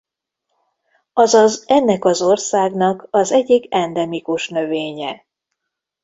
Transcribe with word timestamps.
Azaz 1.13 1.63
ennek 1.67 2.05
az 2.05 2.21
országnak 2.21 3.07
az 3.09 3.31
egyik 3.31 3.73
endemikus 3.75 4.49
növénye. 4.49 5.25